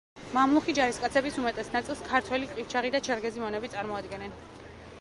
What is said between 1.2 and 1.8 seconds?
უმეტეს